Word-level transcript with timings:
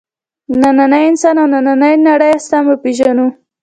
نننی 0.61 1.01
انسان 1.09 1.35
او 1.41 1.47
نننۍ 1.53 1.95
نړۍ 2.07 2.33
سم 2.49 2.63
وپېژنو. 2.69 3.27